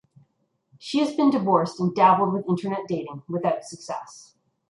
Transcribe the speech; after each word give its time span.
She 0.79 0.97
has 0.97 1.13
been 1.15 1.29
divorced 1.29 1.79
and 1.79 1.93
dabbled 1.93 2.33
with 2.33 2.49
internet 2.49 2.87
dating 2.87 3.21
without 3.29 3.63
success. 3.63 4.33